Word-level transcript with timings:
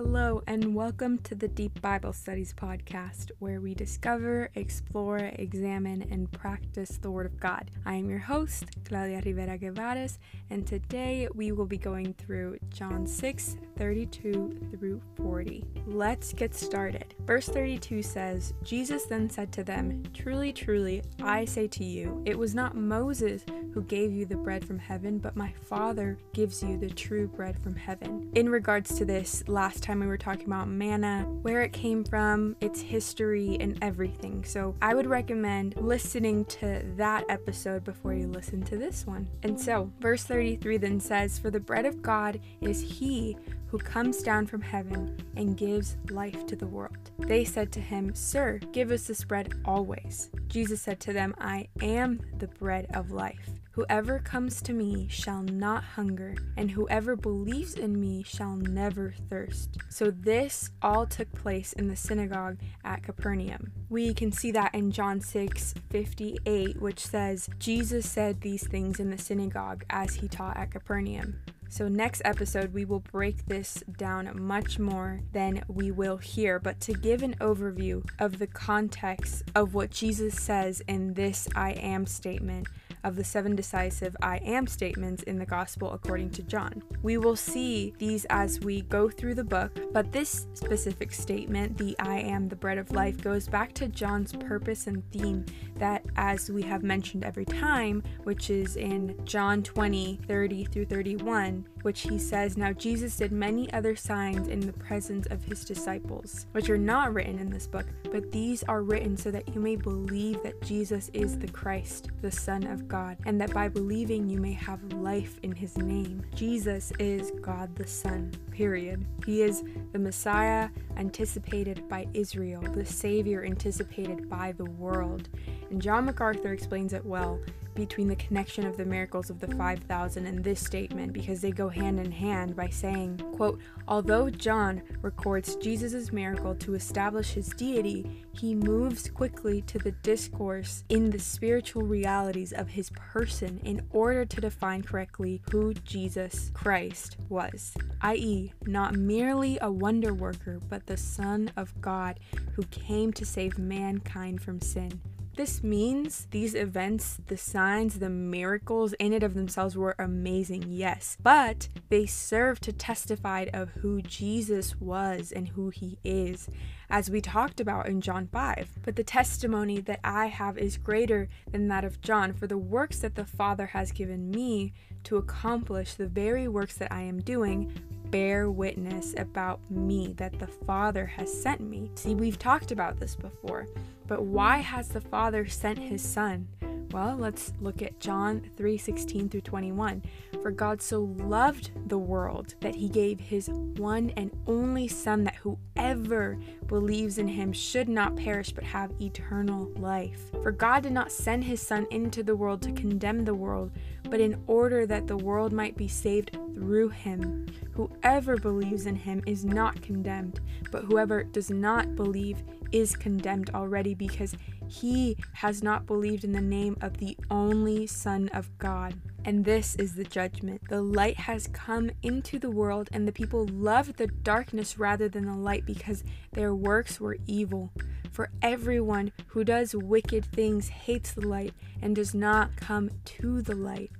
Hello, 0.00 0.44
and 0.46 0.76
welcome 0.76 1.18
to 1.24 1.34
the 1.34 1.48
Deep 1.48 1.82
Bible 1.82 2.12
Studies 2.12 2.54
podcast, 2.56 3.32
where 3.40 3.60
we 3.60 3.74
discover, 3.74 4.48
explore, 4.54 5.18
examine, 5.18 6.06
and 6.12 6.30
practice 6.30 6.98
the 7.02 7.10
Word 7.10 7.26
of 7.26 7.40
God. 7.40 7.72
I 7.84 7.96
am 7.96 8.08
your 8.08 8.20
host, 8.20 8.66
Claudia 8.84 9.20
Rivera 9.24 9.58
Guevara, 9.58 10.08
and 10.50 10.64
today 10.64 11.26
we 11.34 11.50
will 11.50 11.66
be 11.66 11.78
going 11.78 12.14
through 12.14 12.58
John 12.68 13.08
6 13.08 13.56
32 13.76 14.68
through 14.70 15.00
40. 15.16 15.64
Let's 15.84 16.32
get 16.32 16.54
started. 16.54 17.16
Verse 17.26 17.48
32 17.48 18.00
says, 18.04 18.54
Jesus 18.62 19.06
then 19.06 19.28
said 19.28 19.50
to 19.54 19.64
them, 19.64 20.04
Truly, 20.14 20.52
truly, 20.52 21.02
I 21.20 21.44
say 21.44 21.66
to 21.66 21.82
you, 21.82 22.22
it 22.24 22.38
was 22.38 22.54
not 22.54 22.76
Moses 22.76 23.44
who 23.78 23.84
gave 23.84 24.10
you 24.10 24.26
the 24.26 24.34
bread 24.34 24.64
from 24.64 24.76
heaven, 24.76 25.18
but 25.18 25.36
my 25.36 25.52
Father 25.52 26.18
gives 26.32 26.64
you 26.64 26.76
the 26.76 26.90
true 26.90 27.28
bread 27.28 27.56
from 27.56 27.76
heaven. 27.76 28.28
In 28.34 28.48
regards 28.48 28.98
to 28.98 29.04
this, 29.04 29.44
last 29.46 29.84
time 29.84 30.00
we 30.00 30.08
were 30.08 30.18
talking 30.18 30.46
about 30.46 30.66
manna, 30.66 31.22
where 31.42 31.62
it 31.62 31.72
came 31.72 32.02
from, 32.02 32.56
its 32.60 32.80
history, 32.80 33.56
and 33.60 33.78
everything. 33.80 34.42
So 34.44 34.74
I 34.82 34.96
would 34.96 35.06
recommend 35.06 35.76
listening 35.76 36.44
to 36.46 36.84
that 36.96 37.22
episode 37.28 37.84
before 37.84 38.14
you 38.14 38.26
listen 38.26 38.64
to 38.64 38.76
this 38.76 39.06
one. 39.06 39.28
And 39.44 39.60
so, 39.60 39.92
verse 40.00 40.24
33 40.24 40.78
then 40.78 40.98
says, 40.98 41.38
For 41.38 41.52
the 41.52 41.60
bread 41.60 41.86
of 41.86 42.02
God 42.02 42.40
is 42.60 42.80
he 42.80 43.36
who 43.68 43.78
comes 43.78 44.22
down 44.22 44.46
from 44.46 44.62
heaven 44.62 45.16
and 45.36 45.56
gives 45.56 45.96
life 46.10 46.46
to 46.46 46.56
the 46.56 46.66
world. 46.66 47.12
They 47.18 47.44
said 47.44 47.70
to 47.72 47.80
him, 47.80 48.12
Sir, 48.14 48.58
give 48.72 48.90
us 48.90 49.06
this 49.06 49.22
bread 49.22 49.52
always. 49.64 50.30
Jesus 50.48 50.82
said 50.82 50.98
to 51.00 51.12
them, 51.12 51.34
I 51.38 51.68
am 51.80 52.20
the 52.38 52.48
bread 52.48 52.86
of 52.94 53.12
life. 53.12 53.50
Whoever 53.78 54.18
comes 54.18 54.60
to 54.62 54.72
me 54.72 55.06
shall 55.08 55.42
not 55.42 55.84
hunger, 55.84 56.34
and 56.56 56.68
whoever 56.68 57.14
believes 57.14 57.74
in 57.74 58.00
me 58.00 58.24
shall 58.24 58.56
never 58.56 59.14
thirst. 59.30 59.76
So, 59.88 60.10
this 60.10 60.70
all 60.82 61.06
took 61.06 61.30
place 61.30 61.74
in 61.74 61.86
the 61.86 61.94
synagogue 61.94 62.58
at 62.84 63.04
Capernaum. 63.04 63.70
We 63.88 64.14
can 64.14 64.32
see 64.32 64.50
that 64.50 64.74
in 64.74 64.90
John 64.90 65.20
6 65.20 65.74
58, 65.90 66.82
which 66.82 67.06
says, 67.06 67.48
Jesus 67.60 68.10
said 68.10 68.40
these 68.40 68.66
things 68.66 68.98
in 68.98 69.10
the 69.10 69.16
synagogue 69.16 69.84
as 69.90 70.16
he 70.16 70.26
taught 70.26 70.56
at 70.56 70.72
Capernaum. 70.72 71.38
So, 71.70 71.86
next 71.86 72.22
episode, 72.24 72.74
we 72.74 72.84
will 72.84 72.98
break 72.98 73.46
this 73.46 73.84
down 73.96 74.42
much 74.42 74.80
more 74.80 75.20
than 75.30 75.62
we 75.68 75.92
will 75.92 76.16
here. 76.16 76.58
But 76.58 76.80
to 76.80 76.94
give 76.94 77.22
an 77.22 77.36
overview 77.40 78.04
of 78.18 78.40
the 78.40 78.48
context 78.48 79.44
of 79.54 79.74
what 79.74 79.90
Jesus 79.92 80.34
says 80.34 80.82
in 80.88 81.14
this 81.14 81.46
I 81.54 81.72
am 81.74 82.06
statement, 82.06 82.66
of 83.08 83.16
the 83.16 83.24
seven 83.24 83.56
decisive 83.56 84.14
I 84.22 84.36
am 84.44 84.66
statements 84.66 85.22
in 85.24 85.38
the 85.38 85.46
Gospel 85.46 85.92
according 85.92 86.30
to 86.32 86.42
John. 86.42 86.82
We 87.02 87.16
will 87.16 87.36
see 87.36 87.94
these 87.98 88.26
as 88.26 88.60
we 88.60 88.82
go 88.82 89.08
through 89.08 89.34
the 89.34 89.44
book, 89.44 89.72
but 89.92 90.12
this 90.12 90.46
specific 90.52 91.12
statement, 91.12 91.78
the 91.78 91.96
I 91.98 92.20
am 92.20 92.48
the 92.48 92.56
bread 92.56 92.76
of 92.76 92.92
life, 92.92 93.20
goes 93.20 93.48
back 93.48 93.72
to 93.74 93.88
John's 93.88 94.34
purpose 94.34 94.86
and 94.86 95.02
theme 95.10 95.46
that, 95.76 96.04
as 96.16 96.50
we 96.50 96.62
have 96.62 96.82
mentioned 96.82 97.24
every 97.24 97.46
time, 97.46 98.02
which 98.24 98.50
is 98.50 98.76
in 98.76 99.18
John 99.24 99.62
20 99.62 100.20
30 100.28 100.64
through 100.66 100.86
31, 100.86 101.66
which 101.82 102.02
he 102.02 102.18
says, 102.18 102.56
Now 102.56 102.72
Jesus 102.72 103.16
did 103.16 103.32
many 103.32 103.72
other 103.72 103.96
signs 103.96 104.48
in 104.48 104.60
the 104.60 104.72
presence 104.72 105.26
of 105.28 105.42
his 105.44 105.64
disciples, 105.64 106.46
which 106.52 106.68
are 106.68 106.78
not 106.78 107.14
written 107.14 107.38
in 107.38 107.50
this 107.50 107.66
book, 107.66 107.86
but 108.12 108.30
these 108.30 108.62
are 108.64 108.82
written 108.82 109.16
so 109.16 109.30
that 109.30 109.54
you 109.54 109.60
may 109.60 109.76
believe 109.76 110.42
that 110.42 110.60
Jesus 110.62 111.10
is 111.12 111.38
the 111.38 111.48
Christ, 111.48 112.08
the 112.20 112.30
Son 112.30 112.66
of 112.66 112.88
God, 112.88 112.97
and 113.26 113.40
that 113.40 113.52
by 113.52 113.68
believing 113.68 114.28
you 114.28 114.40
may 114.40 114.52
have 114.52 114.82
life 114.92 115.38
in 115.42 115.52
his 115.52 115.76
name. 115.76 116.22
Jesus 116.34 116.92
is 116.98 117.32
God 117.40 117.74
the 117.76 117.86
Son, 117.86 118.32
period. 118.50 119.04
He 119.24 119.42
is 119.42 119.62
the 119.92 119.98
Messiah 119.98 120.68
anticipated 120.96 121.88
by 121.88 122.06
Israel, 122.14 122.62
the 122.62 122.84
Savior 122.84 123.44
anticipated 123.44 124.28
by 124.28 124.52
the 124.52 124.64
world. 124.64 125.28
And 125.70 125.80
John 125.80 126.06
MacArthur 126.06 126.52
explains 126.52 126.92
it 126.92 127.04
well 127.04 127.40
between 127.78 128.08
the 128.08 128.16
connection 128.16 128.66
of 128.66 128.76
the 128.76 128.84
miracles 128.84 129.30
of 129.30 129.38
the 129.38 129.46
5000 129.54 130.26
and 130.26 130.42
this 130.42 130.60
statement 130.60 131.12
because 131.12 131.40
they 131.40 131.52
go 131.52 131.68
hand 131.68 132.00
in 132.00 132.10
hand 132.10 132.56
by 132.56 132.68
saying 132.68 133.16
quote 133.36 133.60
although 133.86 134.28
john 134.28 134.82
records 135.00 135.54
jesus' 135.56 136.12
miracle 136.12 136.56
to 136.56 136.74
establish 136.74 137.30
his 137.30 137.48
deity 137.50 138.24
he 138.32 138.52
moves 138.52 139.08
quickly 139.08 139.62
to 139.62 139.78
the 139.78 139.92
discourse 140.02 140.82
in 140.88 141.08
the 141.08 141.18
spiritual 141.18 141.82
realities 141.82 142.52
of 142.52 142.68
his 142.68 142.90
person 142.90 143.60
in 143.64 143.80
order 143.90 144.24
to 144.24 144.40
define 144.40 144.82
correctly 144.82 145.40
who 145.52 145.72
jesus 145.72 146.50
christ 146.54 147.16
was 147.28 147.74
i.e 148.00 148.52
not 148.66 148.96
merely 148.96 149.56
a 149.62 149.70
wonder 149.70 150.12
worker 150.12 150.58
but 150.68 150.84
the 150.86 150.96
son 150.96 151.48
of 151.56 151.80
god 151.80 152.18
who 152.54 152.62
came 152.64 153.12
to 153.12 153.24
save 153.24 153.56
mankind 153.56 154.42
from 154.42 154.60
sin 154.60 155.00
this 155.38 155.62
means 155.62 156.26
these 156.32 156.56
events, 156.56 157.20
the 157.28 157.36
signs, 157.36 158.00
the 158.00 158.10
miracles 158.10 158.92
in 158.94 159.12
and 159.12 159.22
of 159.22 159.34
themselves 159.34 159.76
were 159.76 159.94
amazing, 159.96 160.64
yes, 160.66 161.16
but 161.22 161.68
they 161.90 162.06
serve 162.06 162.58
to 162.58 162.72
testify 162.72 163.46
of 163.54 163.70
who 163.70 164.02
Jesus 164.02 164.80
was 164.80 165.30
and 165.30 165.50
who 165.50 165.70
he 165.70 165.96
is, 166.02 166.48
as 166.90 167.08
we 167.08 167.20
talked 167.20 167.60
about 167.60 167.86
in 167.86 168.00
John 168.00 168.26
5. 168.26 168.80
But 168.82 168.96
the 168.96 169.04
testimony 169.04 169.80
that 169.82 170.00
I 170.02 170.26
have 170.26 170.58
is 170.58 170.76
greater 170.76 171.28
than 171.52 171.68
that 171.68 171.84
of 171.84 172.00
John, 172.00 172.32
for 172.32 172.48
the 172.48 172.58
works 172.58 172.98
that 172.98 173.14
the 173.14 173.24
Father 173.24 173.66
has 173.66 173.92
given 173.92 174.32
me 174.32 174.72
to 175.04 175.18
accomplish, 175.18 175.94
the 175.94 176.08
very 176.08 176.48
works 176.48 176.76
that 176.78 176.90
I 176.90 177.02
am 177.02 177.20
doing, 177.20 177.72
bear 178.10 178.50
witness 178.50 179.14
about 179.16 179.60
me 179.70 180.14
that 180.16 180.38
the 180.38 180.46
Father 180.46 181.06
has 181.06 181.32
sent 181.32 181.60
me. 181.60 181.90
See, 181.94 182.14
we've 182.14 182.38
talked 182.38 182.72
about 182.72 182.98
this 182.98 183.14
before. 183.14 183.66
But 184.06 184.22
why 184.22 184.58
has 184.58 184.88
the 184.88 185.00
Father 185.00 185.46
sent 185.46 185.78
his 185.78 186.02
Son? 186.02 186.48
Well, 186.90 187.16
let's 187.16 187.52
look 187.60 187.82
at 187.82 188.00
John 188.00 188.50
3:16 188.56 189.28
through 189.28 189.42
21. 189.42 190.02
For 190.42 190.50
God 190.50 190.80
so 190.80 191.14
loved 191.18 191.70
the 191.88 191.98
world 191.98 192.54
that 192.60 192.76
he 192.76 192.88
gave 192.88 193.20
his 193.20 193.50
one 193.50 194.10
and 194.16 194.30
only 194.46 194.88
son 194.88 195.24
that 195.24 195.36
whoever 195.78 196.36
believes 196.66 197.18
in 197.18 197.28
him 197.28 197.52
should 197.52 197.88
not 197.88 198.16
perish 198.16 198.50
but 198.50 198.64
have 198.64 198.90
eternal 199.00 199.70
life. 199.76 200.30
For 200.42 200.50
God 200.50 200.82
did 200.82 200.92
not 200.92 201.12
send 201.12 201.44
his 201.44 201.62
son 201.62 201.86
into 201.90 202.22
the 202.22 202.34
world 202.34 202.62
to 202.62 202.72
condemn 202.72 203.24
the 203.24 203.34
world, 203.34 203.70
but 204.10 204.20
in 204.20 204.42
order 204.48 204.86
that 204.86 205.06
the 205.06 205.16
world 205.16 205.52
might 205.52 205.76
be 205.76 205.88
saved 205.88 206.36
through 206.54 206.88
him. 206.88 207.46
Whoever 207.74 208.36
believes 208.36 208.86
in 208.86 208.96
him 208.96 209.22
is 209.24 209.44
not 209.44 209.80
condemned, 209.80 210.40
but 210.72 210.84
whoever 210.84 211.22
does 211.22 211.48
not 211.48 211.94
believe 211.94 212.42
is 212.72 212.96
condemned 212.96 213.50
already 213.54 213.94
because 213.94 214.34
he 214.66 215.16
has 215.32 215.62
not 215.62 215.86
believed 215.86 216.24
in 216.24 216.32
the 216.32 216.40
name 216.40 216.76
of 216.80 216.98
the 216.98 217.16
only 217.30 217.86
Son 217.86 218.28
of 218.34 218.50
God. 218.58 218.94
And 219.24 219.44
this 219.44 219.74
is 219.76 219.94
the 219.94 220.04
judgment. 220.04 220.62
The 220.68 220.80
light 220.80 221.16
has 221.18 221.48
come 221.48 221.90
into 222.02 222.38
the 222.38 222.50
world, 222.50 222.88
and 222.92 223.06
the 223.06 223.12
people 223.12 223.46
loved 223.46 223.96
the 223.96 224.06
darkness 224.06 224.78
rather 224.78 225.08
than 225.08 225.26
the 225.26 225.36
light 225.36 225.66
because 225.66 226.04
their 226.32 226.54
works 226.54 227.00
were 227.00 227.18
evil. 227.26 227.72
For 228.10 228.30
everyone 228.42 229.12
who 229.28 229.44
does 229.44 229.74
wicked 229.74 230.24
things 230.24 230.68
hates 230.68 231.12
the 231.12 231.26
light 231.26 231.52
and 231.82 231.94
does 231.94 232.14
not 232.14 232.56
come 232.56 232.90
to 233.04 233.42
the 233.42 233.54
light, 233.54 233.90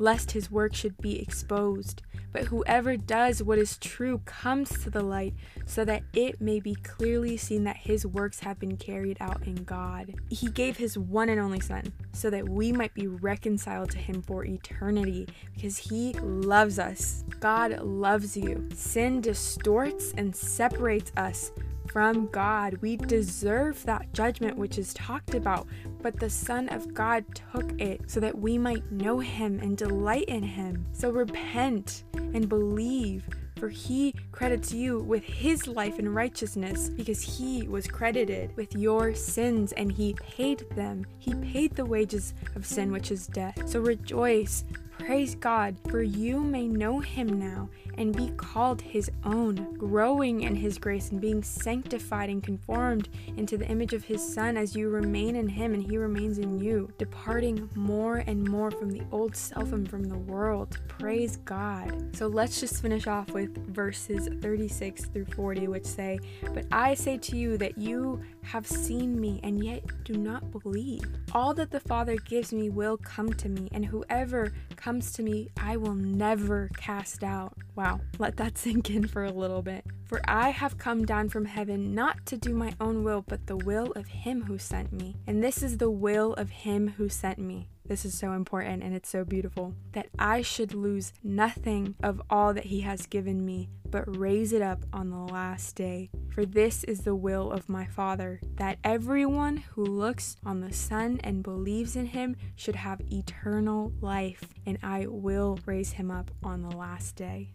lest 0.00 0.32
his 0.32 0.50
work 0.50 0.74
should 0.74 0.96
be 0.98 1.20
exposed. 1.20 2.02
But 2.32 2.44
whoever 2.44 2.96
does 2.96 3.42
what 3.42 3.58
is 3.58 3.76
true 3.78 4.18
comes 4.24 4.70
to 4.84 4.90
the 4.90 5.02
light, 5.02 5.34
so 5.66 5.84
that 5.84 6.02
it 6.12 6.40
may 6.40 6.60
be 6.60 6.76
clearly 6.76 7.36
seen 7.36 7.64
that 7.64 7.76
his 7.76 8.06
works 8.06 8.40
have 8.40 8.58
been 8.60 8.76
carried 8.76 9.16
out 9.20 9.44
in 9.46 9.64
God. 9.64 10.14
He 10.28 10.48
gave 10.48 10.76
his 10.76 10.96
one 10.96 11.28
and 11.28 11.40
only 11.40 11.58
Son, 11.58 11.92
so 12.12 12.30
that 12.30 12.48
we 12.48 12.70
might 12.70 12.94
be 12.94 13.08
reconciled 13.08 13.90
to 13.90 13.98
him 13.98 14.22
for 14.22 14.44
eternity, 14.44 15.28
because 15.54 15.76
he 15.76 16.12
loves 16.20 16.78
us. 16.78 17.24
God 17.40 17.80
loves 17.80 18.36
you. 18.36 18.68
Sin 18.74 19.20
distorts 19.20 20.14
and 20.16 20.34
separates 20.34 21.12
us 21.16 21.50
from 21.92 22.26
God. 22.28 22.78
We 22.80 22.96
deserve 22.96 23.84
that 23.84 24.12
judgment 24.12 24.56
which 24.56 24.78
is 24.78 24.94
talked 24.94 25.34
about, 25.34 25.66
but 26.02 26.18
the 26.18 26.30
Son 26.30 26.68
of 26.68 26.94
God 26.94 27.24
took 27.52 27.80
it 27.80 28.10
so 28.10 28.20
that 28.20 28.38
we 28.38 28.58
might 28.58 28.90
know 28.92 29.18
Him 29.18 29.58
and 29.60 29.76
delight 29.76 30.24
in 30.28 30.42
Him. 30.42 30.86
So 30.92 31.10
repent 31.10 32.04
and 32.14 32.48
believe. 32.48 33.28
For 33.56 33.68
he 33.68 34.14
credits 34.32 34.72
you 34.72 35.00
with 35.00 35.22
his 35.22 35.66
life 35.66 35.98
and 35.98 36.14
righteousness 36.14 36.88
because 36.88 37.20
he 37.20 37.68
was 37.68 37.86
credited 37.86 38.56
with 38.56 38.74
your 38.74 39.14
sins 39.14 39.72
and 39.72 39.92
he 39.92 40.14
paid 40.14 40.64
them. 40.70 41.04
He 41.18 41.34
paid 41.34 41.76
the 41.76 41.84
wages 41.84 42.32
of 42.56 42.64
sin, 42.64 42.90
which 42.90 43.10
is 43.10 43.26
death. 43.26 43.68
So 43.68 43.80
rejoice, 43.80 44.64
Praise 45.00 45.34
God, 45.34 45.76
for 45.88 46.02
you 46.02 46.40
may 46.40 46.68
know 46.68 47.00
him 47.00 47.38
now 47.38 47.68
and 47.96 48.14
be 48.14 48.30
called 48.36 48.80
his 48.80 49.10
own, 49.24 49.74
growing 49.76 50.42
in 50.42 50.54
his 50.54 50.78
grace 50.78 51.10
and 51.10 51.20
being 51.20 51.42
sanctified 51.42 52.30
and 52.30 52.42
conformed 52.42 53.08
into 53.36 53.56
the 53.56 53.66
image 53.66 53.92
of 53.92 54.04
his 54.04 54.22
Son 54.22 54.56
as 54.56 54.76
you 54.76 54.88
remain 54.88 55.36
in 55.36 55.48
him 55.48 55.74
and 55.74 55.82
he 55.82 55.96
remains 55.96 56.38
in 56.38 56.58
you, 56.58 56.88
departing 56.98 57.68
more 57.74 58.18
and 58.26 58.46
more 58.46 58.70
from 58.70 58.90
the 58.90 59.02
old 59.10 59.34
self 59.34 59.72
and 59.72 59.88
from 59.88 60.04
the 60.04 60.18
world. 60.18 60.78
Praise 60.88 61.38
God. 61.38 62.14
So 62.14 62.26
let's 62.26 62.60
just 62.60 62.80
finish 62.80 63.06
off 63.06 63.30
with 63.30 63.56
verses 63.68 64.28
36 64.40 65.06
through 65.06 65.26
40, 65.26 65.68
which 65.68 65.86
say, 65.86 66.18
But 66.54 66.66
I 66.70 66.94
say 66.94 67.16
to 67.18 67.36
you 67.36 67.56
that 67.58 67.76
you 67.76 68.22
have 68.42 68.66
seen 68.66 69.20
me 69.20 69.40
and 69.42 69.62
yet 69.62 69.82
do 70.04 70.14
not 70.14 70.50
believe. 70.50 71.04
All 71.32 71.54
that 71.54 71.70
the 71.70 71.80
Father 71.80 72.16
gives 72.16 72.52
me 72.52 72.68
will 72.70 72.96
come 72.98 73.32
to 73.34 73.48
me, 73.48 73.68
and 73.72 73.84
whoever 73.84 74.52
comes 74.90 75.12
to 75.12 75.22
me, 75.22 75.48
I 75.56 75.76
will 75.76 75.94
never 75.94 76.68
cast 76.76 77.22
out. 77.22 77.52
Wow, 77.76 78.00
let 78.18 78.36
that 78.38 78.58
sink 78.64 78.90
in 78.90 79.06
for 79.06 79.22
a 79.22 79.30
little 79.30 79.62
bit. 79.62 79.84
For 80.04 80.20
I 80.26 80.50
have 80.50 80.78
come 80.78 81.06
down 81.06 81.28
from 81.28 81.44
heaven 81.44 81.94
not 81.94 82.26
to 82.26 82.36
do 82.36 82.52
my 82.52 82.74
own 82.80 83.04
will, 83.04 83.22
but 83.22 83.46
the 83.46 83.56
will 83.56 83.92
of 83.92 84.08
Him 84.08 84.42
who 84.42 84.58
sent 84.58 84.92
me. 84.92 85.14
And 85.28 85.44
this 85.44 85.62
is 85.62 85.78
the 85.78 85.92
will 85.92 86.34
of 86.34 86.50
Him 86.50 86.94
who 86.96 87.08
sent 87.08 87.38
me 87.38 87.68
this 87.90 88.04
is 88.04 88.16
so 88.16 88.34
important 88.34 88.84
and 88.84 88.94
it's 88.94 89.08
so 89.08 89.24
beautiful 89.24 89.74
that 89.94 90.06
I 90.16 90.42
should 90.42 90.74
lose 90.74 91.12
nothing 91.24 91.96
of 92.04 92.22
all 92.30 92.54
that 92.54 92.66
He 92.66 92.82
has 92.82 93.04
given 93.06 93.44
me, 93.44 93.68
but 93.90 94.16
raise 94.16 94.52
it 94.52 94.62
up 94.62 94.84
on 94.92 95.10
the 95.10 95.18
last 95.18 95.74
day. 95.74 96.08
For 96.32 96.46
this 96.46 96.84
is 96.84 97.00
the 97.00 97.16
will 97.16 97.50
of 97.50 97.68
my 97.68 97.86
Father, 97.86 98.40
that 98.54 98.78
everyone 98.84 99.56
who 99.74 99.84
looks 99.84 100.36
on 100.46 100.60
the 100.60 100.72
Son 100.72 101.18
and 101.24 101.42
believes 101.42 101.96
in 101.96 102.06
Him 102.06 102.36
should 102.54 102.76
have 102.76 103.00
eternal 103.12 103.92
life, 104.00 104.44
and 104.64 104.78
I 104.84 105.06
will 105.08 105.58
raise 105.66 105.90
him 105.90 106.12
up 106.12 106.30
on 106.44 106.62
the 106.62 106.76
last 106.76 107.16
day. 107.16 107.50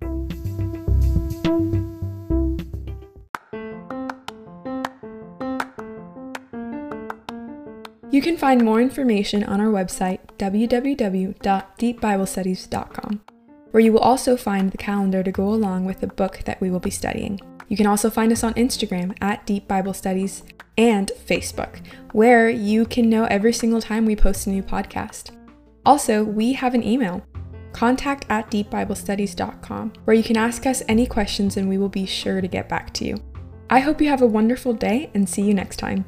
You 8.16 8.22
can 8.22 8.38
find 8.38 8.64
more 8.64 8.80
information 8.80 9.44
on 9.44 9.60
our 9.60 9.68
website, 9.68 10.20
www.deepbiblestudies.com, 10.38 13.22
where 13.72 13.84
you 13.84 13.92
will 13.92 14.00
also 14.00 14.38
find 14.38 14.72
the 14.72 14.78
calendar 14.78 15.24
to 15.24 15.32
go 15.32 15.50
along 15.50 15.86
with 15.86 16.02
the 16.02 16.08
book 16.08 16.42
that 16.46 16.62
we 16.62 16.70
will 16.70 16.80
be 16.80 16.90
studying. 16.90 17.40
You 17.68 17.78
can 17.78 17.88
also 17.88 18.10
find 18.10 18.32
us 18.32 18.44
on 18.44 18.54
Instagram 18.54 19.16
at 19.22 19.46
Deep 19.46 19.68
Bible 19.68 19.94
Studies 19.94 20.44
and 20.78 21.12
Facebook, 21.28 21.80
where 22.12 22.50
you 22.50 22.86
can 22.86 23.10
know 23.10 23.26
every 23.26 23.54
single 23.54 23.82
time 23.82 24.06
we 24.06 24.16
post 24.16 24.48
a 24.48 24.50
new 24.50 24.64
podcast. 24.64 25.32
Also, 25.86 26.24
we 26.24 26.54
have 26.54 26.74
an 26.74 26.84
email, 26.84 27.24
contact 27.74 28.26
at 28.30 28.50
deepbiblestudies.com, 28.50 29.94
where 30.06 30.16
you 30.16 30.24
can 30.24 30.38
ask 30.38 30.66
us 30.66 30.84
any 30.88 31.06
questions 31.06 31.58
and 31.58 31.70
we 31.70 31.78
will 31.78 31.90
be 31.90 32.06
sure 32.06 32.42
to 32.42 32.48
get 32.48 32.70
back 32.70 32.94
to 32.94 33.06
you. 33.06 33.18
I 33.70 33.80
hope 33.80 34.02
you 34.02 34.10
have 34.10 34.22
a 34.22 34.28
wonderful 34.28 34.74
day 34.74 35.10
and 35.14 35.28
see 35.28 35.42
you 35.42 35.54
next 35.54 35.78
time. 35.78 36.06